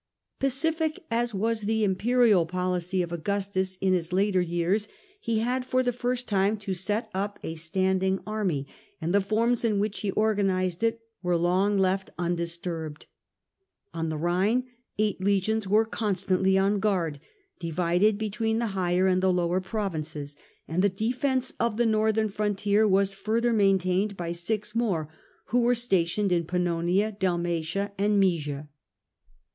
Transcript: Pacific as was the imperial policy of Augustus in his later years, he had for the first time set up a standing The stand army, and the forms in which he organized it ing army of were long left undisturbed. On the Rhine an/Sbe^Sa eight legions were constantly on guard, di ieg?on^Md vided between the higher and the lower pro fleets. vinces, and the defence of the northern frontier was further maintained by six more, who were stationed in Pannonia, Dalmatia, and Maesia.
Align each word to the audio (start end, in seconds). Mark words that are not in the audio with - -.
Pacific 0.39 1.05
as 1.11 1.35
was 1.35 1.61
the 1.61 1.83
imperial 1.83 2.43
policy 2.47 3.03
of 3.03 3.11
Augustus 3.13 3.77
in 3.81 3.93
his 3.93 4.11
later 4.11 4.41
years, 4.41 4.87
he 5.19 5.41
had 5.41 5.63
for 5.63 5.83
the 5.83 5.93
first 5.93 6.27
time 6.27 6.59
set 6.59 7.11
up 7.13 7.37
a 7.43 7.53
standing 7.53 8.15
The 8.15 8.21
stand 8.23 8.27
army, 8.27 8.67
and 8.99 9.13
the 9.13 9.21
forms 9.21 9.63
in 9.63 9.79
which 9.79 9.99
he 9.99 10.09
organized 10.09 10.81
it 10.81 10.87
ing 10.87 10.91
army 10.91 10.97
of 10.97 11.01
were 11.21 11.37
long 11.37 11.77
left 11.77 12.09
undisturbed. 12.17 13.05
On 13.93 14.09
the 14.09 14.17
Rhine 14.17 14.63
an/Sbe^Sa 14.63 14.67
eight 14.97 15.21
legions 15.23 15.67
were 15.67 15.85
constantly 15.85 16.57
on 16.57 16.79
guard, 16.79 17.19
di 17.59 17.67
ieg?on^Md 17.71 17.99
vided 17.99 18.17
between 18.17 18.57
the 18.57 18.67
higher 18.73 19.05
and 19.05 19.21
the 19.21 19.31
lower 19.31 19.61
pro 19.61 19.87
fleets. 19.87 20.13
vinces, 20.13 20.35
and 20.67 20.83
the 20.83 20.89
defence 20.89 21.53
of 21.59 21.77
the 21.77 21.85
northern 21.85 22.27
frontier 22.29 22.87
was 22.87 23.13
further 23.13 23.53
maintained 23.53 24.17
by 24.17 24.31
six 24.31 24.73
more, 24.73 25.09
who 25.49 25.61
were 25.61 25.75
stationed 25.75 26.31
in 26.31 26.43
Pannonia, 26.43 27.11
Dalmatia, 27.11 27.91
and 27.99 28.19
Maesia. 28.19 28.67